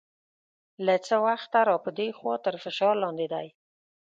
[0.85, 3.47] له څه وخته را په دې خوا تر فشار لاندې دی.